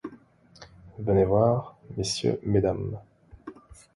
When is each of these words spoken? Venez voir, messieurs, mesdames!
Venez 0.97 1.25
voir, 1.25 1.77
messieurs, 1.95 2.39
mesdames! 2.41 2.99